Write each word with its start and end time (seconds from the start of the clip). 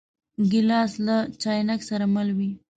ګیلاس 0.51 0.91
له 1.05 1.17
چاینک 1.41 1.81
سره 1.89 2.05
مل 2.13 2.29
وي. 2.37 2.51